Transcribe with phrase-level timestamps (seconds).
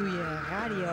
[0.00, 0.92] doe je radio.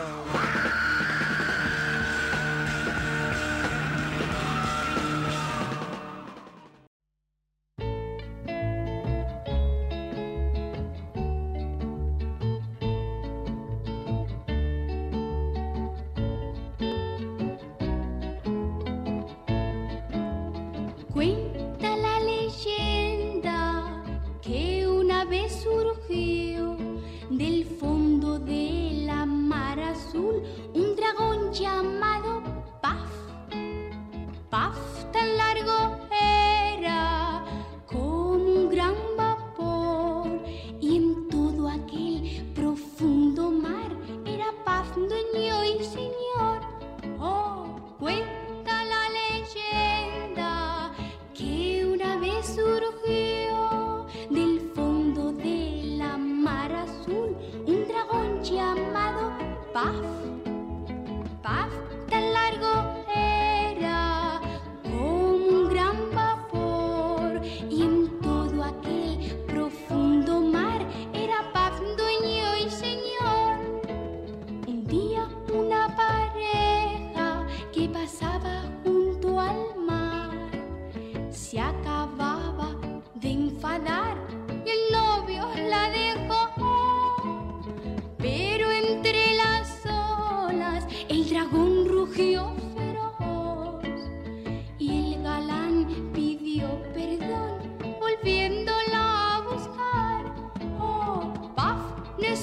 [102.20, 102.36] ne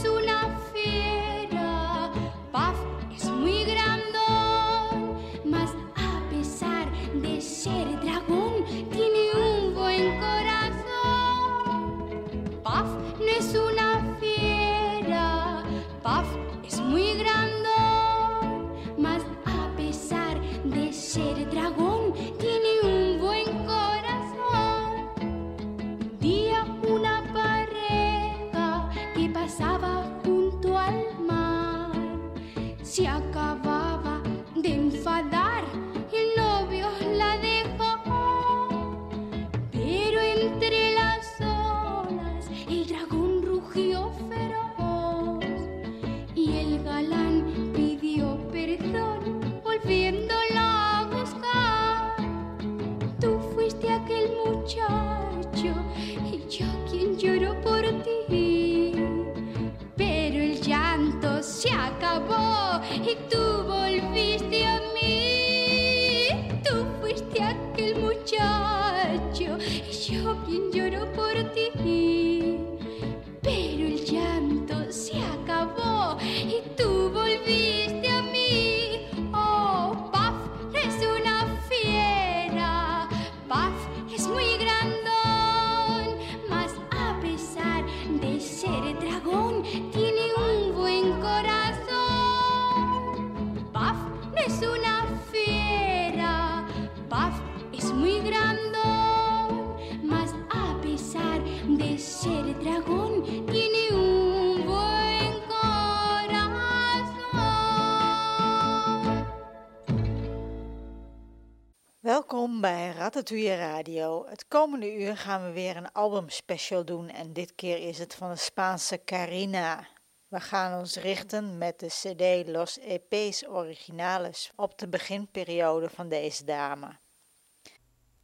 [112.34, 114.27] Welkom bij Ratatouille Radio.
[114.28, 118.31] Het komende uur gaan we weer een albumspecial doen en dit keer is het van
[118.31, 119.87] de Spaanse Carina.
[120.28, 126.45] We gaan ons richten met de CD Los EP's Originales op de beginperiode van deze
[126.45, 126.97] dame.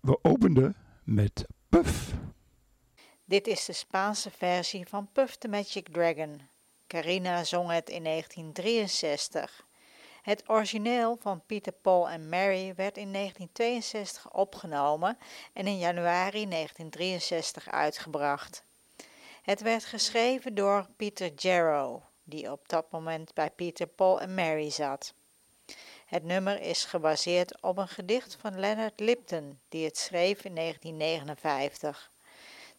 [0.01, 2.13] We openden met Puff.
[3.25, 6.41] Dit is de Spaanse versie van Puff the Magic Dragon.
[6.87, 9.69] Carina zong het in 1963.
[10.23, 15.19] Het origineel van Peter, Paul en Mary werd in 1962 opgenomen
[15.53, 18.65] en in januari 1963 uitgebracht.
[19.43, 24.71] Het werd geschreven door Peter Jarrow, die op dat moment bij Peter, Paul en Mary
[24.71, 25.15] zat.
[26.07, 32.11] Het nummer is gebaseerd op een gedicht van Leonard Lipton, die het schreef in 1959.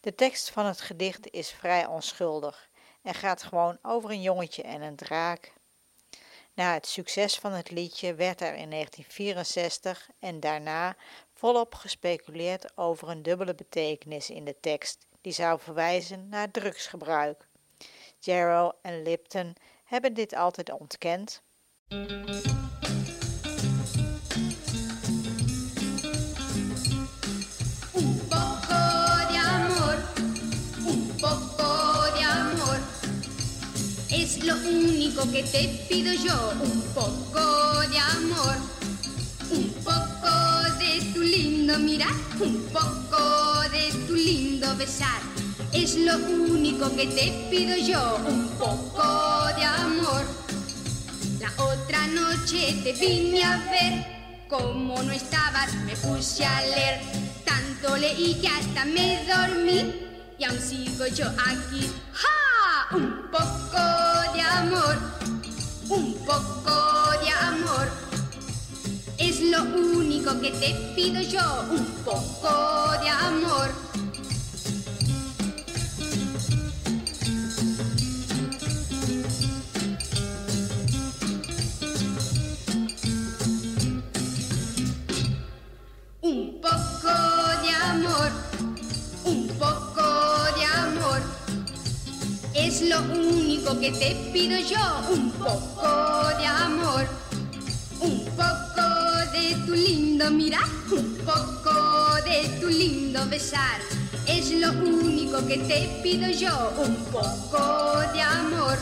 [0.00, 2.68] De tekst van het gedicht is vrij onschuldig
[3.02, 5.52] en gaat gewoon over een jongetje en een draak.
[6.54, 10.96] Na het succes van het liedje werd er in 1964 en daarna
[11.32, 17.46] volop gespeculeerd over een dubbele betekenis in de tekst, die zou verwijzen naar drugsgebruik.
[18.18, 21.42] Jarrow en Lipton hebben dit altijd ontkend.
[34.82, 38.56] Único que te pido yo, un poco de amor,
[39.50, 45.20] un poco de tu lindo mirar, un poco de tu lindo besar.
[45.72, 50.22] Es lo único que te pido yo, un poco de amor.
[51.40, 57.00] La otra noche te vine a ver, como no estabas me puse a leer,
[57.44, 59.94] tanto leí que hasta me dormí
[60.38, 61.90] y aún sigo yo aquí.
[62.12, 62.96] ¡Ja!
[62.96, 64.11] Un poco
[65.88, 67.88] un poco de amor.
[69.18, 73.91] Es lo único que te pido yo, un poco de amor.
[92.92, 97.06] Lo único que te pido yo, un poco de amor.
[98.00, 98.86] Un poco
[99.32, 101.72] de tu lindo mirar, un poco
[102.22, 103.78] de tu lindo besar.
[104.26, 106.54] Es lo único que te pido yo,
[106.86, 108.78] un poco de amor.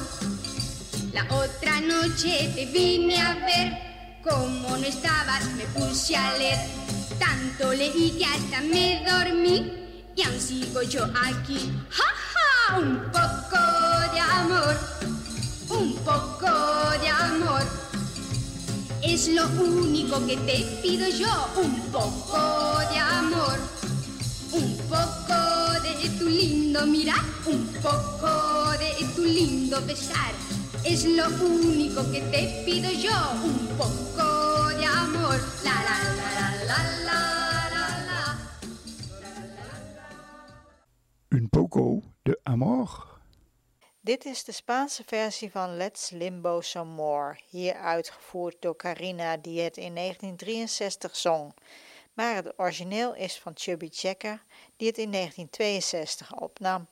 [1.13, 3.69] La otra noche te vine a ver,
[4.29, 6.59] como no estabas me puse a leer,
[7.19, 9.59] tanto leí que hasta me dormí
[10.17, 11.61] y aún sigo yo aquí.
[11.91, 12.79] ¡Ja, ja!
[12.79, 13.70] Un poco
[14.13, 14.77] de amor,
[15.69, 16.51] un poco
[17.01, 17.63] de amor.
[19.03, 23.59] Es lo único que te pido yo, un poco de amor.
[24.53, 30.33] Un poco de tu lindo mirar, un poco de tu lindo besar.
[30.85, 35.39] Es lo único que te pido yo, un poco de amor.
[35.65, 37.21] La la la la la la.
[41.33, 43.10] Un poco de amor.
[44.03, 49.61] Dit is de Spaanse versie van Let's Limbo Some More, hier uitgevoerd door Carina die
[49.61, 51.55] het in 1963 zong.
[52.15, 54.43] Maar het origineel is van Chubby Checker
[54.77, 56.87] die het in 1962 opnam.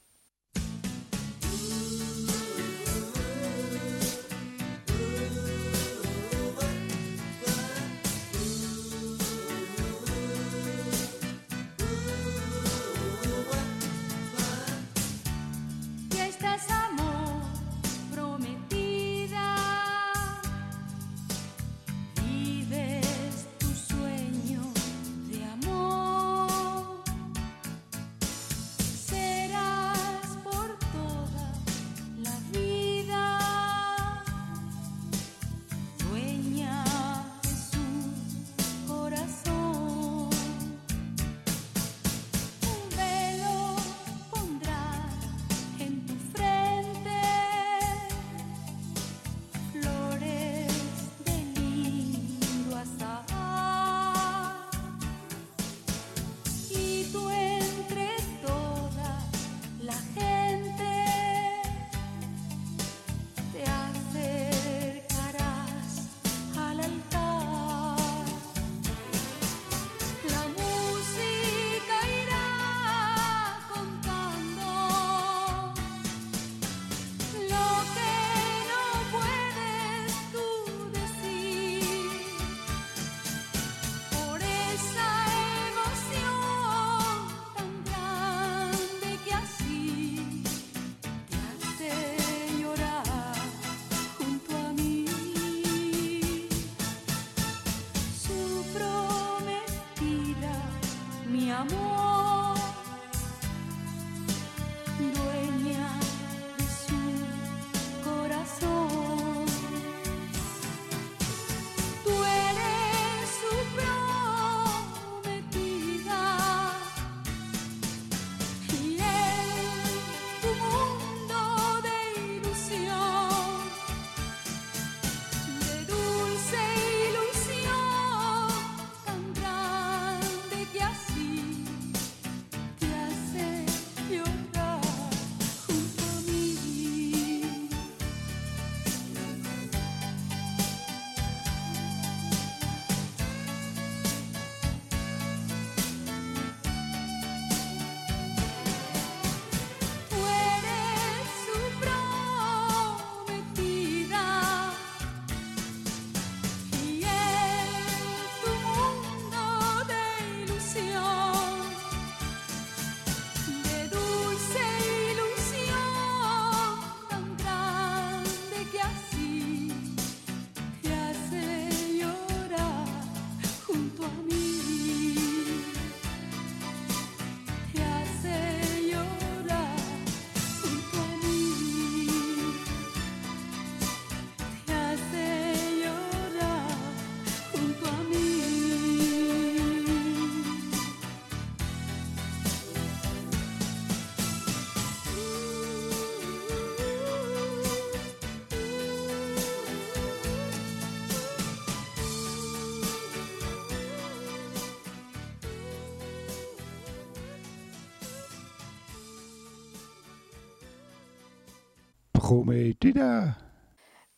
[212.29, 213.37] Prometida.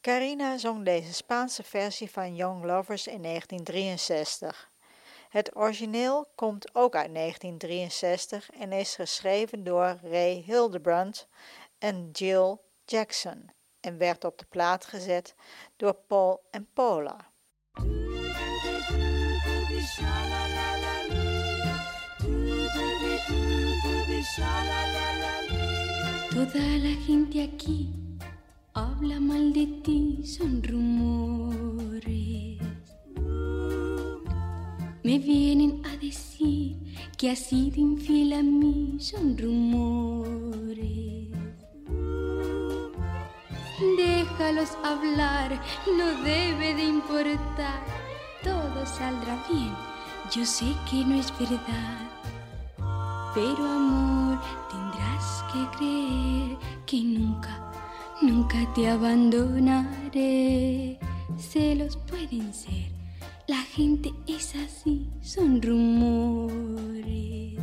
[0.00, 4.70] Carina zong deze Spaanse versie van Young Lovers in 1963.
[5.28, 11.28] Het origineel komt ook uit 1963 en is geschreven door Ray Hildebrand
[11.78, 13.50] en Jill Jackson
[13.80, 15.34] en werd op de plaat gezet
[15.76, 17.28] door Paul en Paula.
[26.30, 27.99] Toda la gente aquí
[28.74, 32.60] habla mal de ti, son rumores.
[35.02, 36.76] Me vienen a decir
[37.16, 40.70] que has sido infiel a mí, son rumores.
[43.96, 47.82] Déjalos hablar, no debe de importar,
[48.44, 49.74] todo saldrá bien,
[50.30, 52.10] yo sé que no es verdad.
[53.34, 54.38] Pero amor,
[54.70, 57.59] tendrás que creer que nunca,
[58.22, 60.98] nunca te abandonaré.
[61.38, 62.90] Celos pueden ser,
[63.46, 67.58] la gente es así, son rumores.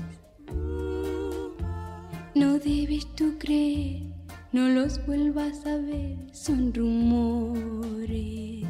[2.36, 4.04] No debes tú creer,
[4.52, 8.66] no los vuelvas a ver, son rumores.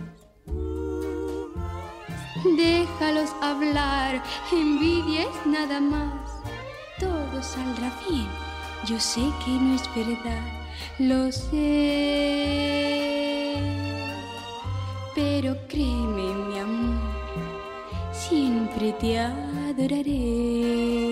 [2.57, 6.37] Déjalos hablar, envidia es nada más
[6.99, 8.27] todo saldrá bien.
[8.85, 10.41] Yo sé que no es verdad,
[10.99, 12.67] lo sé.
[15.15, 16.99] Pero créeme, mi amor,
[18.11, 21.06] siempre te adoraré.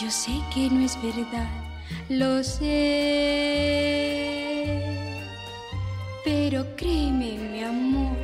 [0.00, 1.48] Yo sé que no es verdad,
[2.08, 2.68] lo sé.
[6.24, 8.16] Pero créeme, mi amor,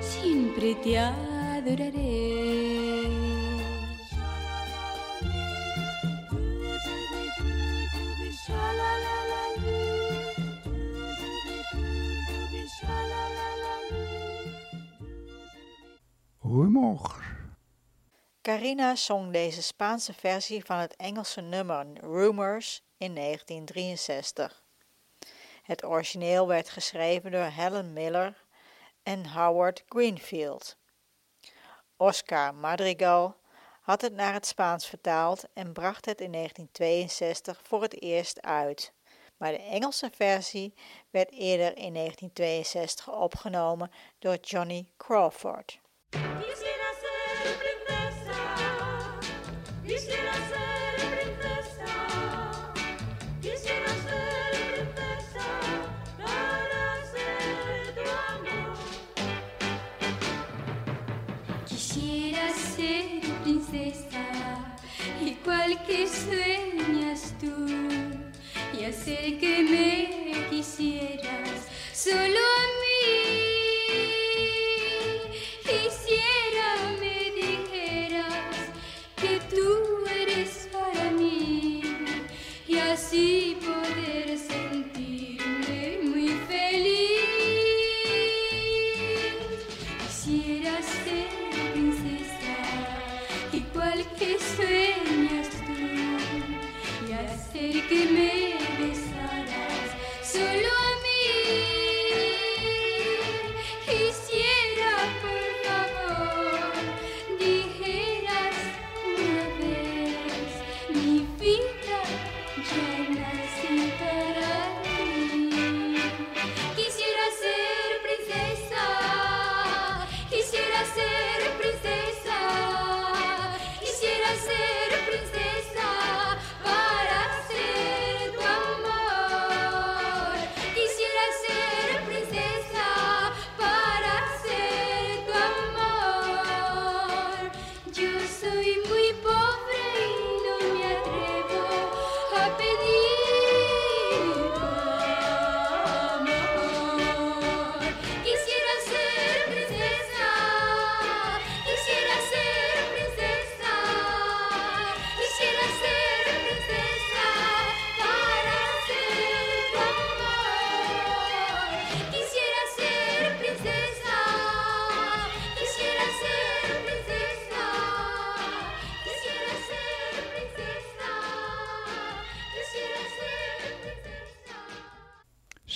[0.00, 2.65] siempre te adoraré.
[18.66, 24.62] Carina zong deze Spaanse versie van het Engelse nummer Rumors in 1963.
[25.62, 28.44] Het origineel werd geschreven door Helen Miller
[29.02, 30.76] en Howard Greenfield.
[31.96, 33.36] Oscar Madrigal
[33.80, 38.92] had het naar het Spaans vertaald en bracht het in 1962 voor het eerst uit.
[39.36, 40.74] Maar de Engelse versie
[41.10, 45.78] werd eerder in 1962 opgenomen door Johnny Crawford.
[61.96, 64.76] Quisiera ser princesa,
[65.24, 67.66] igual que sueñas tú,
[68.78, 72.55] y hacer que me quisieras solo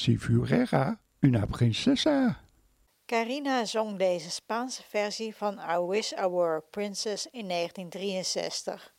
[0.00, 2.40] Si fuera una princesa.
[3.06, 8.94] Carina zong deze Spaanse versie van I Wish I Were a Princess in 1963.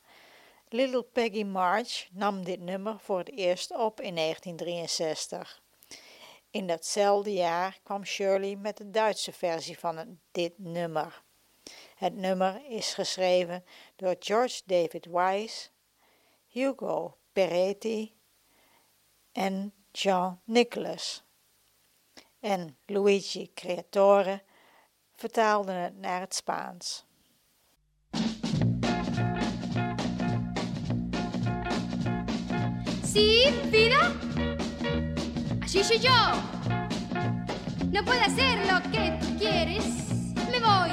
[0.69, 5.61] Little Peggy March nam dit nummer voor het eerst op in 1963.
[6.51, 11.23] In datzelfde jaar kwam Shirley met de Duitse versie van dit nummer.
[11.95, 13.63] Het nummer is geschreven
[13.95, 15.69] door George David Wise,
[16.47, 18.15] Hugo Peretti
[19.31, 21.23] en Jean Nicholas.
[22.39, 24.43] En Luigi Creatore
[25.15, 27.05] vertaalde het naar het Spaans.
[33.03, 34.11] ¿Sí, vida?
[35.61, 36.11] Allí soy yo.
[37.91, 39.85] No puedo hacer lo que tú quieres.
[40.49, 40.91] Me voy.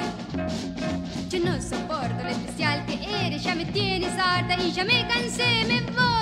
[1.29, 3.43] Yo no soporto lo especial que eres.
[3.43, 5.65] Ya me tienes harta y ya me cansé.
[5.65, 6.18] Me voy.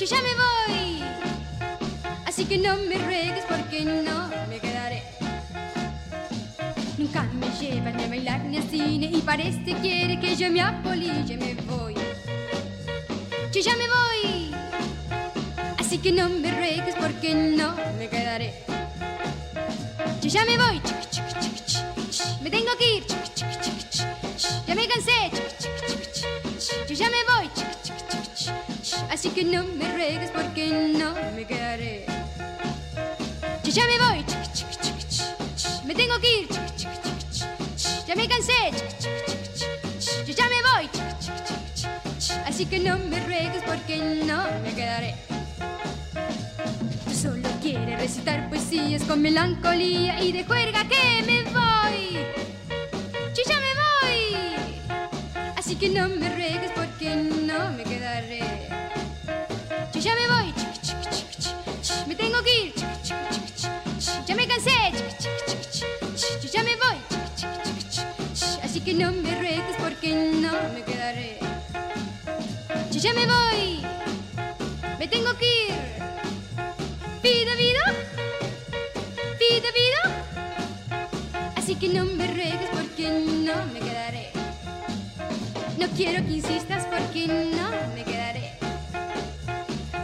[0.00, 1.02] Yo ya me voy.
[2.24, 5.02] Así que no me ruegues porque no me quedaré.
[6.96, 10.62] Nunca me llevan ni a bailar ni al cine y parece quiere que yo me
[10.62, 11.36] apolille.
[11.36, 11.92] Me voy.
[13.52, 14.54] Yo ya me voy.
[15.76, 18.54] Así que no me ruegues porque no me quedaré.
[20.22, 20.80] Yo ya me voy.
[22.40, 23.04] Me tengo que ir.
[24.66, 25.30] Ya me cansé.
[26.88, 27.79] Yo ya me voy.
[29.10, 32.06] Así que no me ruegues porque no me quedaré.
[33.64, 34.24] Ya me voy.
[35.84, 36.48] Me tengo que ir.
[38.06, 38.70] Ya me cansé.
[40.32, 40.90] ya me voy.
[42.46, 45.16] Así que no me ruegues porque no me quedaré.
[47.12, 51.69] Solo quieres recitar poesías con melancolía y de juerga que me voy.
[73.00, 73.80] Ya me voy.
[74.98, 75.74] Me tengo que ir.
[77.22, 77.80] Vida, vida.
[79.38, 81.52] Vida, vida.
[81.56, 84.30] Así que no me ruegues porque no me quedaré.
[85.78, 88.58] No quiero que insistas porque no me quedaré.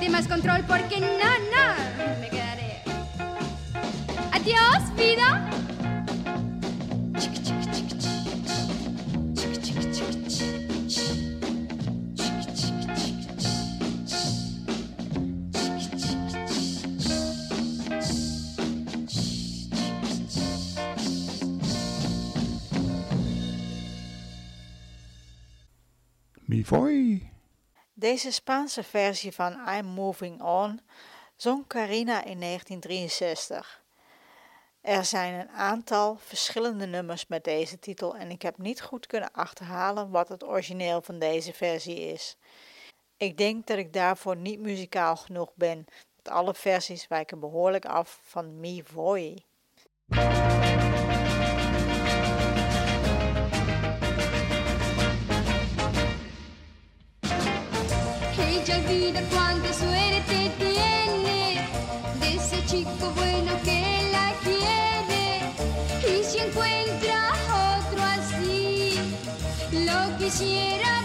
[0.00, 1.45] De más control porque no,
[28.06, 30.80] Deze Spaanse versie van I'm Moving On
[31.36, 33.82] zong Carina in 1963.
[34.80, 39.32] Er zijn een aantal verschillende nummers met deze titel en ik heb niet goed kunnen
[39.32, 42.36] achterhalen wat het origineel van deze versie is.
[43.16, 45.84] Ik denk dat ik daarvoor niet muzikaal genoeg ben,
[46.22, 49.44] alle versies wijken behoorlijk af van Mi Voy.
[58.68, 61.68] Ella olvida cuánta suerte tiene
[62.18, 65.52] de ese chico bueno que la quiere.
[66.02, 67.30] Y si encuentra
[67.78, 68.98] otro así,
[69.70, 70.95] lo quisiera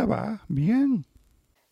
[0.00, 1.04] estaba bien.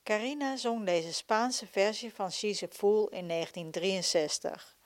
[0.02, 4.76] Carina zong deze Spaanse versie van She's a Fool in 1963.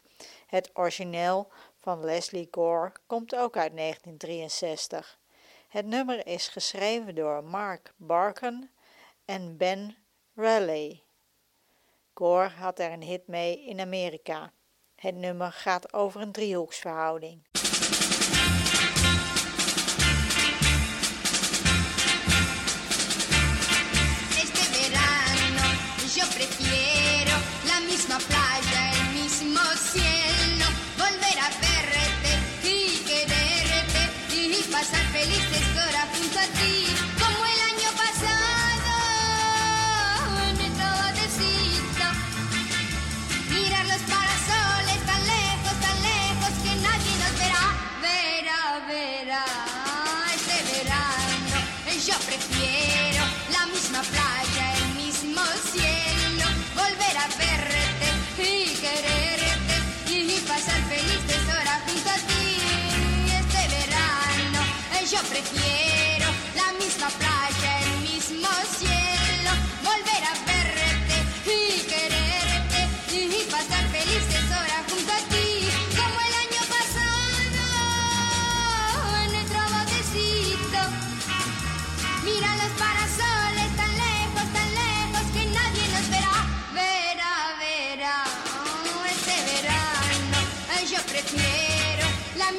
[0.47, 5.19] Het origineel van Leslie Gore komt ook uit 1963.
[5.69, 8.69] Het nummer is geschreven door Mark Barkan
[9.25, 9.97] en Ben
[10.35, 11.01] Raleigh.
[12.15, 14.53] Gore had er een hit mee in Amerika.
[14.95, 17.43] Het nummer gaat over een driehoeksverhouding.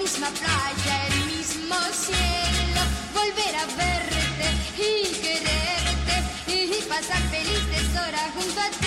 [0.03, 2.81] Misma playa, el mismo cielo,
[3.13, 8.82] volver a verte y quererte y pasar felices horas junto a ti.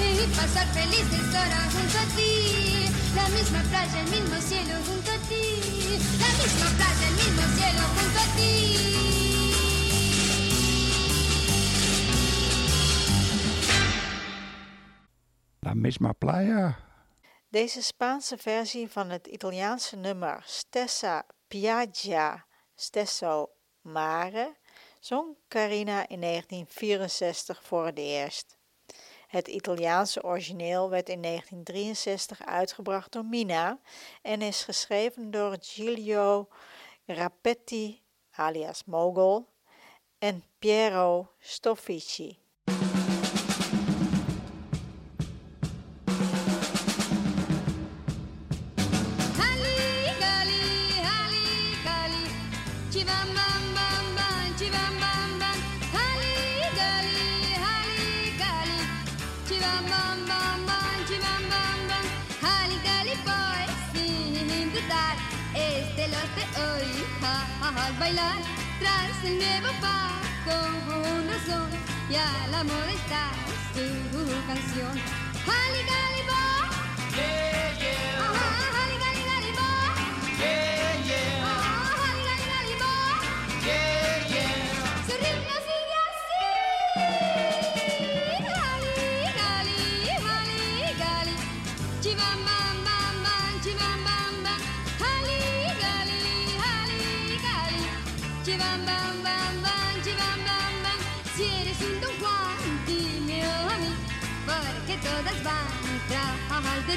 [0.00, 2.86] Y pasar felices horas junto a ti.
[3.14, 5.44] La misma playa, el mismo cielo junto a ti,
[6.22, 8.52] la misma playa, el mismo cielo junto a ti.
[15.60, 16.78] La misma playa.
[17.50, 23.50] Deze Spaanse versie van het Italiaanse nummer Stessa Piaggia Stesso
[23.82, 24.56] Mare
[25.00, 28.57] zong Carina in 1964 voor het eerst.
[29.28, 33.80] Het Italiaanse origineel werd in 1963 uitgebracht door Mina
[34.22, 36.48] en is geschreven door Giulio
[37.06, 39.48] Rapetti alias Mogol
[40.18, 42.38] en Piero Stoffici.
[67.88, 68.38] Al bailar
[68.80, 71.70] tras el nuevo paso con razón
[72.10, 73.30] y a la moda está
[73.74, 74.92] su canción.
[75.46, 75.88] Halli,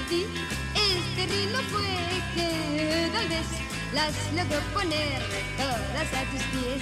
[0.10, 1.86] Este ritmo fue
[2.34, 3.46] que tal vez
[3.94, 5.22] las logró poner
[5.58, 6.82] todas a tus pies.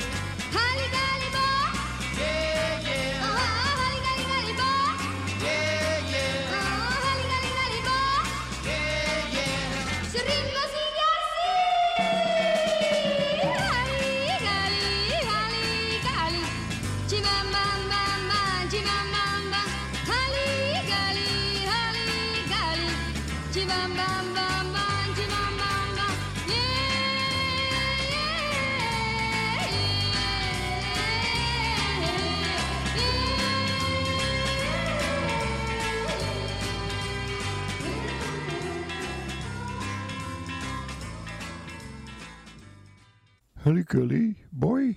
[43.61, 44.95] Hully Boy.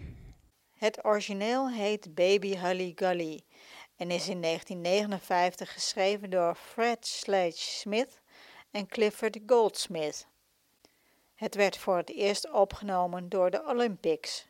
[0.75, 3.41] Het origineel heet Baby Hully Gully
[3.97, 8.21] en is in 1959 geschreven door Fred Sledge Smith
[8.71, 10.27] en Clifford Goldsmith.
[11.35, 14.49] Het werd voor het eerst opgenomen door de Olympics.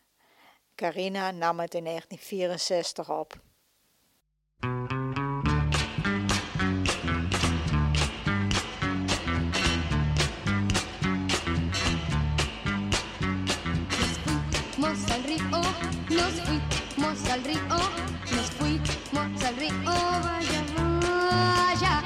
[0.75, 3.41] Carina nam het in 1964 op.
[16.33, 17.61] nos fuimos al río,
[18.35, 20.65] nos fuimos al río, vaya,
[21.03, 22.03] vaya.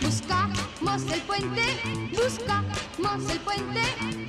[0.00, 1.62] Buscamos el puente,
[2.12, 3.82] buscamos el puente,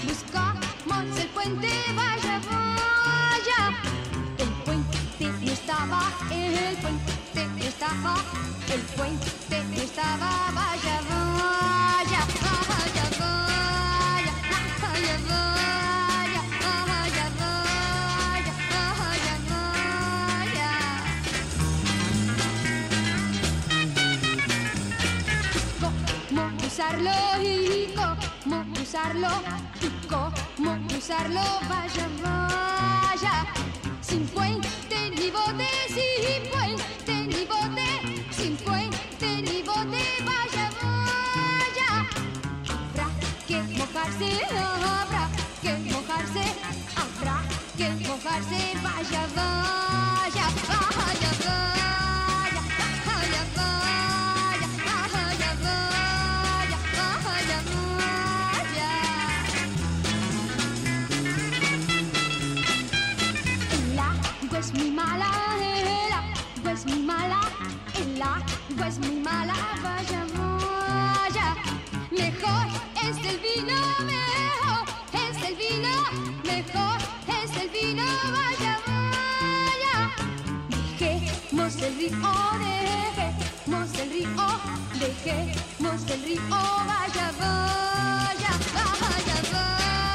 [0.08, 3.60] buscamos el puente, vaya, vaya.
[4.38, 6.01] El puente no estaba,
[6.32, 8.15] el puente no estaba,
[8.73, 11.22] el puente no estaba, vaya, vaya,
[26.73, 29.27] usarlo y cómo usarlo
[29.79, 33.45] y cómo usarlo, vaya, vaya,
[34.01, 34.82] 50.
[68.87, 71.55] Es muy mala, vaya, vaya.
[72.11, 72.67] Mejor
[73.01, 73.79] es el vino,
[74.11, 75.93] mejor es el vino,
[76.43, 80.11] mejor es el vino, vaya, vaya.
[80.99, 82.17] Dejemos el río,
[83.15, 84.47] dejemos el río,
[84.99, 90.12] dejemos el río, vaya, vaya, vaya, vaya,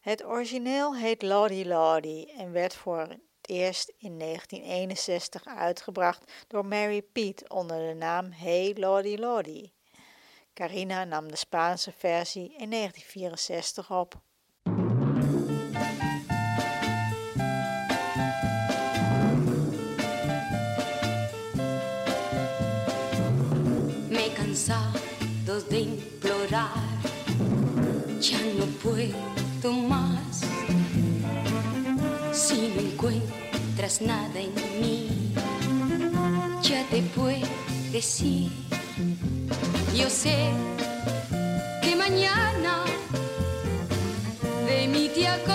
[0.00, 7.02] Het origineel heet Lordy Lordy en werd voor het eerst in 1961 uitgebracht door Mary
[7.02, 9.70] Pete onder de naam Hey Lordy Lordy.
[10.54, 14.20] Carina nam de Spaanse versie in 1964 op.
[28.82, 30.40] puedo más.
[32.32, 35.34] Si no encuentras nada en mí,
[36.62, 38.50] ya te puedes ir.
[39.94, 40.50] Yo sé
[41.82, 42.84] que mañana
[44.66, 45.50] de mí te acordarás.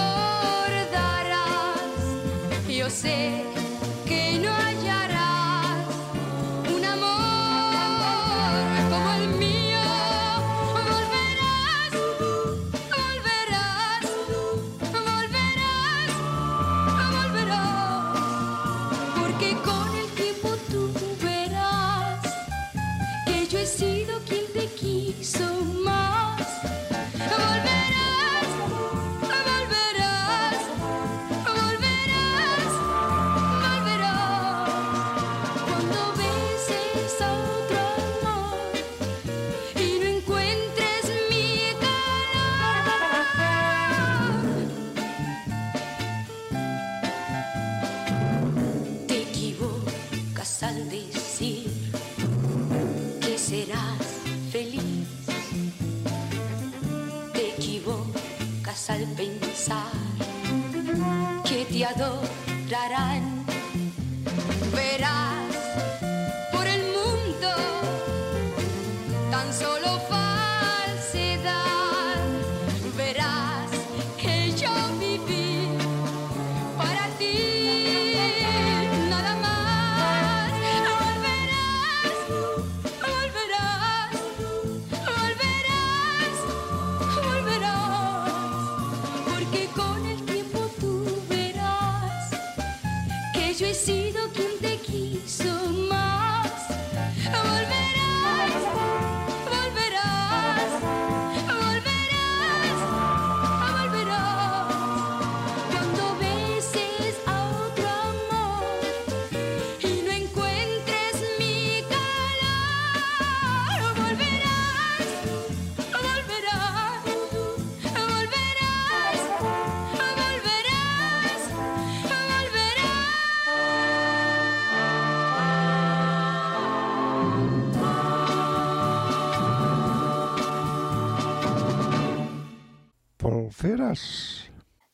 [2.67, 3.54] Yo sé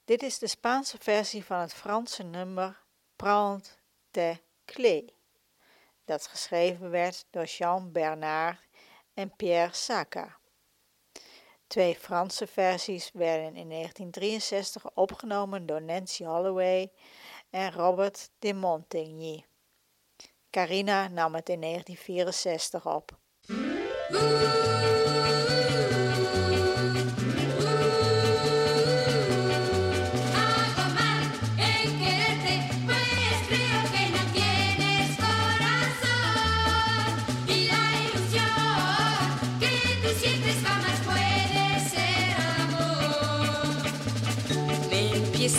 [0.05, 2.83] Dit is de Spaanse versie van het Franse nummer
[3.15, 3.79] Prant
[4.11, 5.05] de clé,
[6.05, 8.59] dat geschreven werd door Jean Bernard
[9.13, 10.37] en Pierre Sacca.
[11.67, 16.91] Twee Franse versies werden in 1963 opgenomen door Nancy Holloway
[17.49, 19.45] en Robert de Montigny.
[20.49, 23.19] Carina nam het in 1964 op.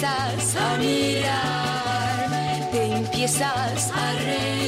[0.02, 2.28] empiezas a mirar,
[2.72, 4.61] te empiezas a reír.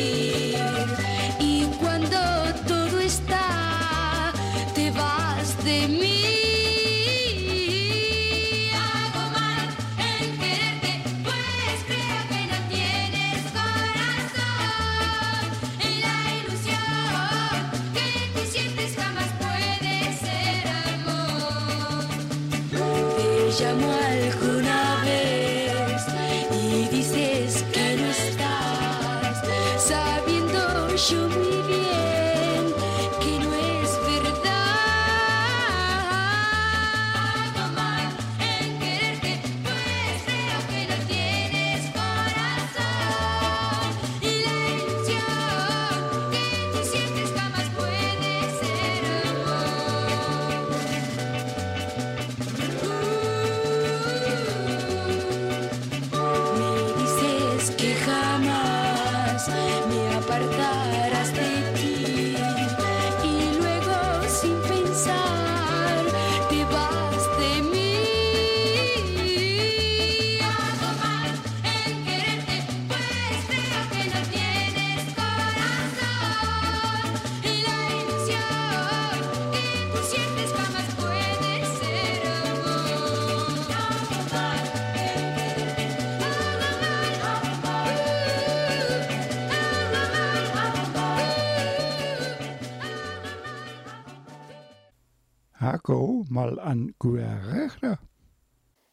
[96.60, 96.94] Aan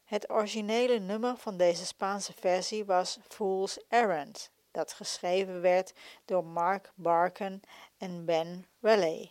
[0.04, 5.92] Het originele nummer van deze Spaanse versie was Fool's Errand, dat geschreven werd
[6.24, 7.60] door Mark Barken
[7.98, 9.30] en Ben Raleigh.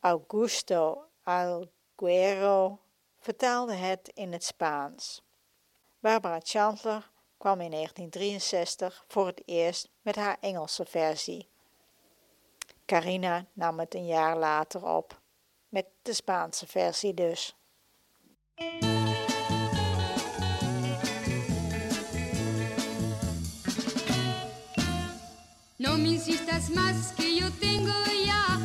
[0.00, 2.78] Augusto Alguero
[3.18, 5.22] vertaalde het in het Spaans.
[5.98, 11.48] Barbara Chandler kwam in 1963 voor het eerst met haar Engelse versie.
[12.84, 15.19] Carina nam het een jaar later op
[15.70, 17.54] met de Spaanse versie dus.
[25.76, 27.92] No me insistas más que yo tengo
[28.26, 28.59] ya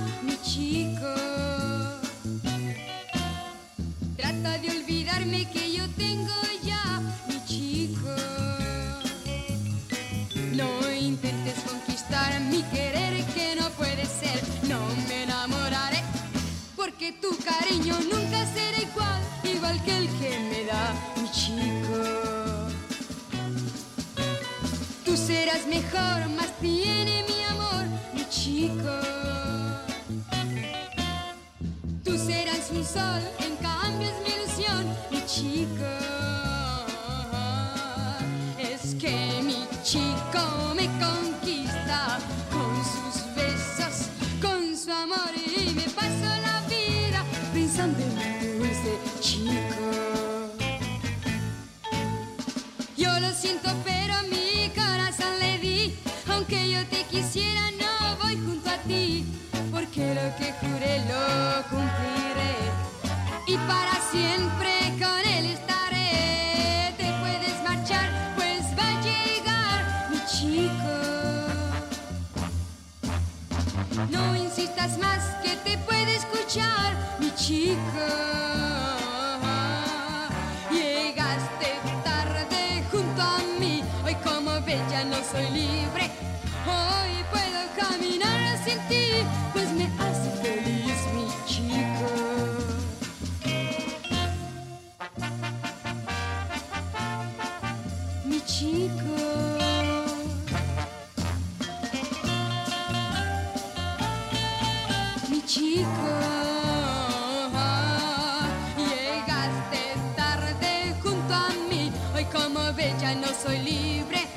[113.06, 114.35] ya no soy libre.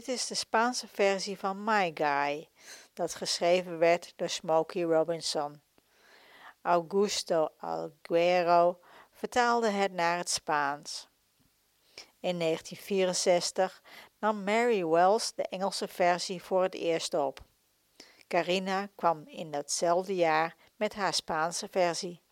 [0.00, 2.48] Dit is de Spaanse versie van My Guy,
[2.92, 5.62] dat geschreven werd door Smokey Robinson.
[6.62, 8.80] Augusto Alguero
[9.10, 11.08] vertaalde het naar het Spaans.
[12.20, 13.82] In 1964
[14.18, 17.40] nam Mary Wells de Engelse versie voor het eerst op.
[18.28, 22.22] Carina kwam in datzelfde jaar met haar Spaanse versie.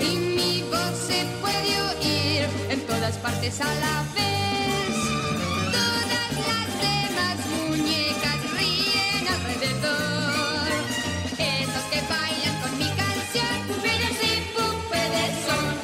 [0.00, 4.96] Y mi voz se puede oír en todas partes a la vez.
[5.72, 10.68] Todas las demás muñecas ríen alrededor.
[11.38, 14.42] Esas que bailan con mi canción, pero sin
[15.14, 15.74] de son.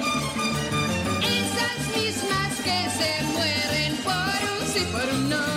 [1.41, 5.52] Esas mismas que se mueren por un sí, por un no.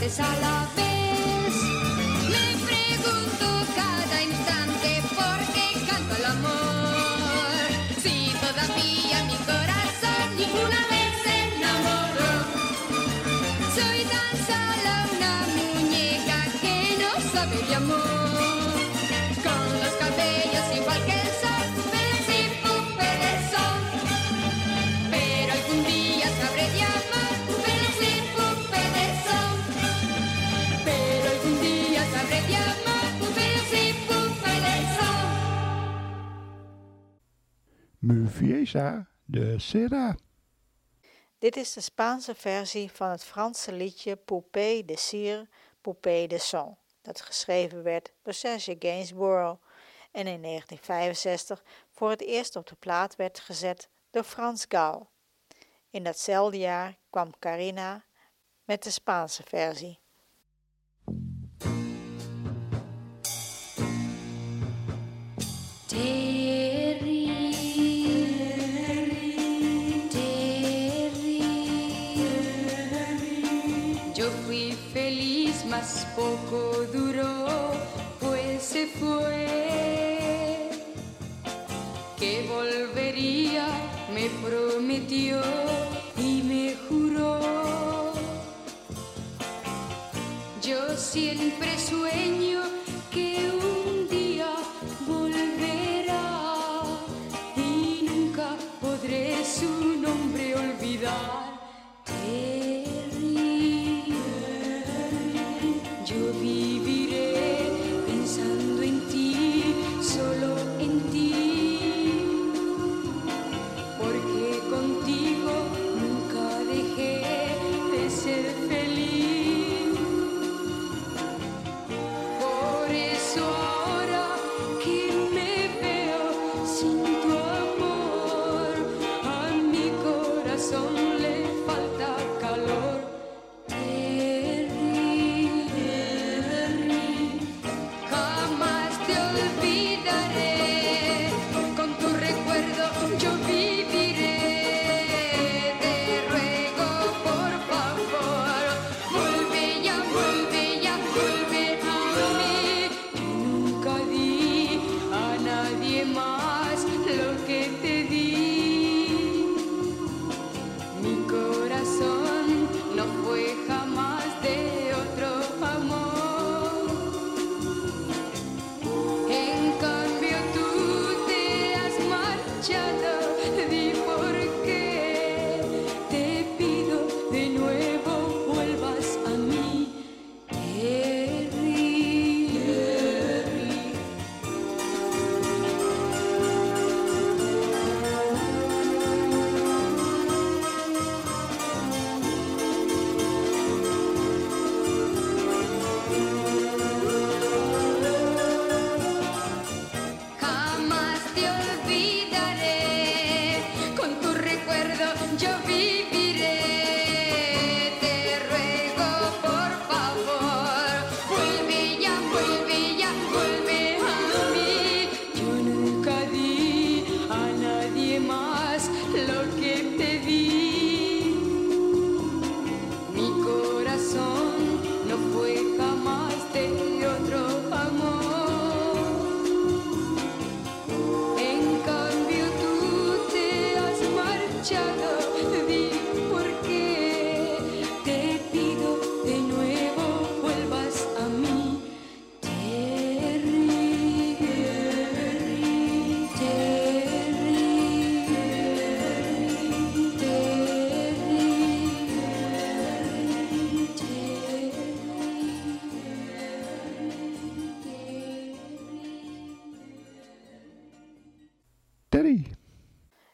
[0.00, 0.89] Partes a la vez.
[38.40, 40.16] Mi Fiesa de Cera.
[41.38, 45.48] Dit is de Spaanse versie van het Franse liedje Poupée de cire,
[45.80, 49.62] Poupée de son, dat geschreven werd door Serge Gainsborough
[50.12, 55.10] en in 1965 voor het eerst op de plaat werd gezet door Frans Gal.
[55.90, 58.04] In datzelfde jaar kwam Carina
[58.64, 59.98] met de Spaanse versie.
[65.88, 66.79] Yo
[84.20, 85.69] me prometió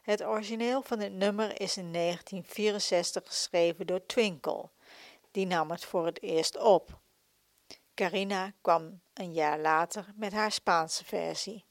[0.07, 4.69] Het origineel van het nummer is in 1964 geschreven door Twinkle.
[5.31, 6.99] Die nam het voor het eerst op.
[7.93, 11.65] Carina kwam een jaar later met haar Spaanse versie.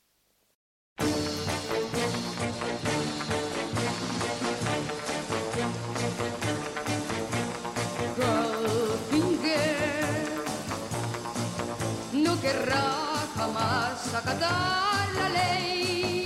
[12.10, 16.25] No querrá jamás acatar la ley.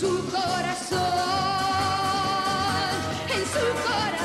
[0.00, 0.98] su corazón,
[3.28, 4.19] en su corazón.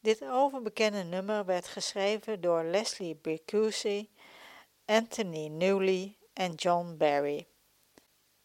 [0.00, 4.08] Dit overbekende nummer werd geschreven door Leslie Bricusse,
[4.84, 7.46] Anthony Newley en John Barry.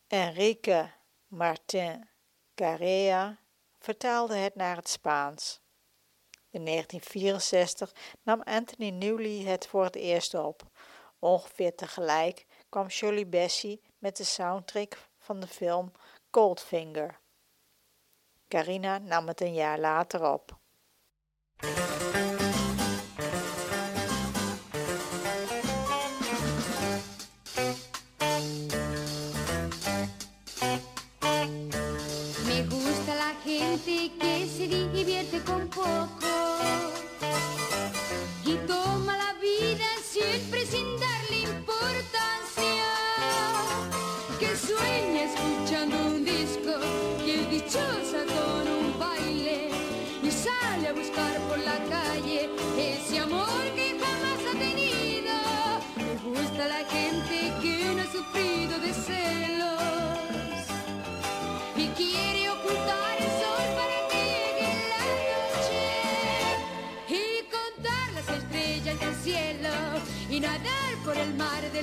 [0.08, 0.92] Enrique
[1.28, 2.10] Martin
[2.54, 3.40] Carrea
[3.80, 5.62] vertaalde het naar het Spaans.
[6.50, 7.92] In 1964
[8.24, 10.64] nam Anthony Newley het voor het eerst op.
[11.20, 15.92] Ongeveer tegelijk kwam Shirley Bassey met de soundtrack van de film
[16.32, 17.24] Goldfinger.
[18.56, 20.60] Carina nam het een jaar later op.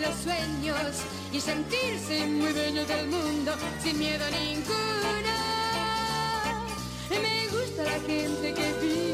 [0.03, 0.77] los sueños
[1.33, 5.35] y sentirse muy dueño del mundo sin miedo ninguno.
[7.11, 9.12] Me gusta la gente que vive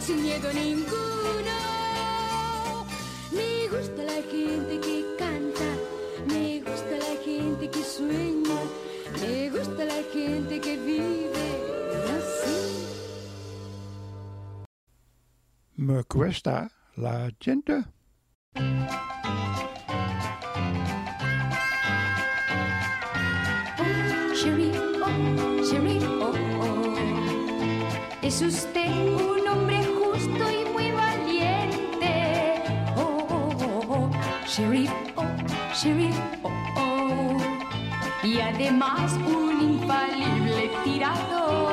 [0.00, 1.56] sin miedo ninguno.
[3.32, 5.70] Me gusta la gente que canta,
[6.26, 8.60] me gusta la gente que sueña,
[9.20, 11.48] me gusta la gente que vive
[12.16, 12.86] así.
[15.76, 17.84] Me cuesta la gente.
[18.56, 18.62] Oh,
[23.72, 24.18] oh,
[25.42, 26.44] oh, oh,
[29.16, 29.39] oh.
[35.82, 36.14] Sheriff,
[36.44, 37.36] oh, oh.
[38.22, 41.72] Y además un infalible tirador.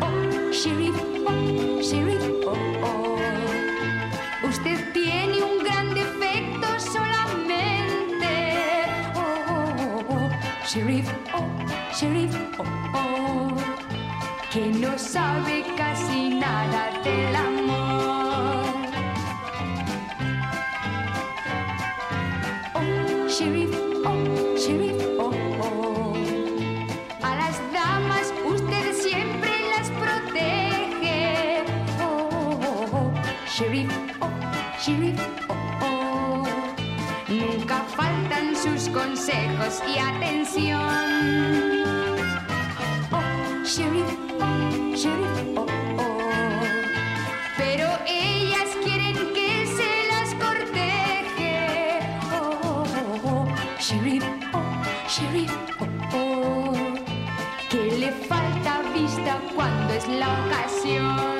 [0.00, 4.48] Oh, Sheriff, oh, Sheriff, oh, oh.
[4.48, 8.26] Usted tiene un gran defecto solamente.
[9.14, 10.66] Oh, oh, oh, oh.
[10.66, 11.46] Sheriff, oh,
[11.94, 12.64] Sheriff, oh,
[12.94, 13.56] oh.
[14.50, 17.57] Que no sabe casi nada del amor.
[34.98, 36.44] Sheriff, oh, oh.
[37.28, 40.80] Nunca faltan sus consejos y atención.
[43.12, 45.66] Oh, Sheriff, oh, Sheriff, oh,
[45.98, 46.60] oh.
[47.56, 52.00] Pero ellas quieren que se las corteje.
[52.32, 52.84] Oh, oh,
[53.24, 53.46] oh, oh.
[53.78, 56.74] Sheriff, oh, Sheriff, oh, oh.
[57.70, 61.37] Que le falta vista cuando es la ocasión.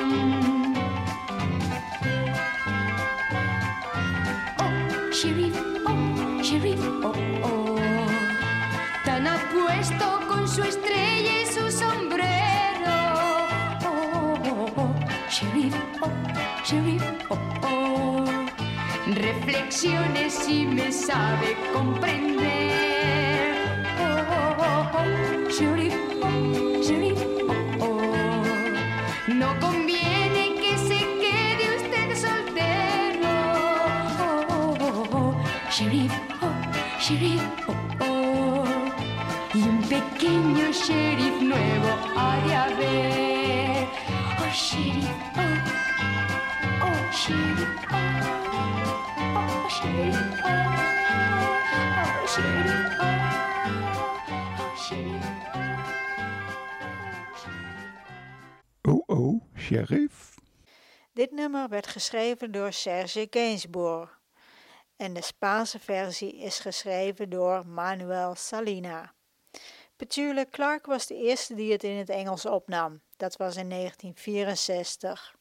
[19.69, 23.53] Reflexione si me sabe comprender.
[23.99, 24.25] Oh,
[24.57, 25.05] oh, oh,
[27.37, 28.03] oh, oh.
[29.27, 33.35] No conviene que se quede usted soltero.
[35.69, 36.13] Sheriff,
[36.99, 38.65] Sheriff, oh, oh.
[39.53, 43.87] Y un pequeño sheriff nuevo ha de haber.
[44.39, 45.57] Oh, sheriff, oh,
[46.81, 47.88] oh, sheriff,
[58.81, 60.35] oh, oh, sheriff.
[61.13, 64.19] Dit nummer werd geschreven door Serge Gainsbourg
[64.99, 69.13] en de Spaanse versie is geschreven door Manuel Salina.
[69.95, 73.01] Petula Clark was de eerste die het in het Engels opnam.
[73.17, 75.35] Dat was in 1964.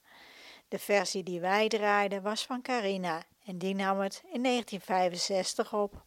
[0.69, 6.07] De versie die wij draaiden was van Carina en die nam het in 1965 op.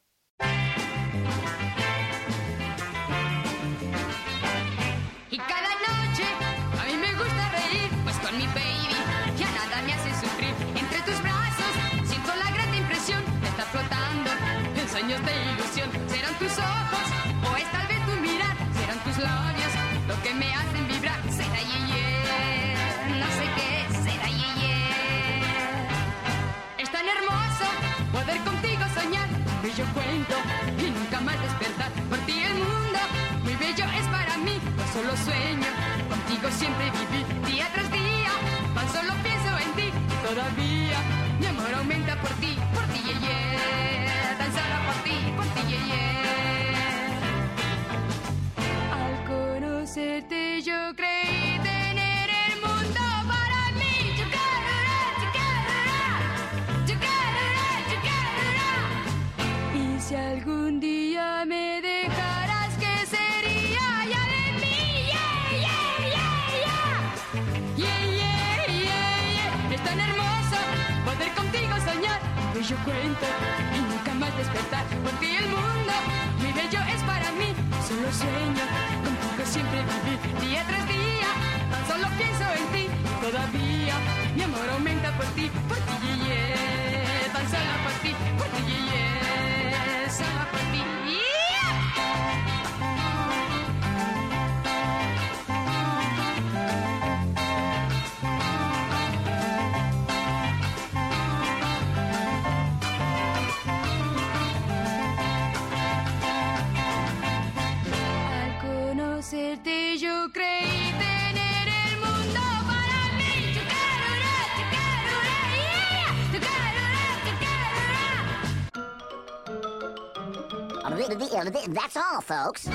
[121.52, 122.70] Th that's all, folks.